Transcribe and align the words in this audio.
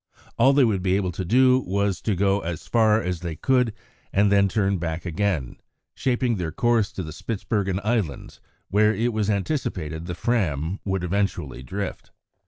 All 0.39 0.53
they 0.53 0.63
would 0.63 0.81
be 0.81 0.95
able 0.95 1.11
to 1.11 1.23
do 1.23 1.59
was 1.59 2.01
to 2.01 2.15
go 2.15 2.39
as 2.39 2.65
far 2.67 2.99
as 3.03 3.19
they 3.19 3.35
could 3.35 3.71
and 4.11 4.31
then 4.31 4.47
turn 4.47 4.79
back 4.79 5.05
again, 5.05 5.57
shaping 5.93 6.37
their 6.37 6.51
course 6.51 6.91
to 6.93 7.03
the 7.03 7.13
Spitzbergen 7.13 7.79
Islands, 7.83 8.39
where 8.71 8.95
it 8.95 9.13
was 9.13 9.29
anticipated 9.29 10.07
the 10.07 10.15
Fram 10.15 10.79
would 10.83 11.03
eventually 11.03 11.61
drift. 11.61 12.09